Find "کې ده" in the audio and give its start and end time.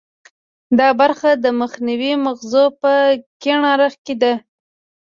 4.05-4.33